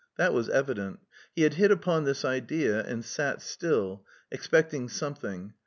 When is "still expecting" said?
3.39-4.89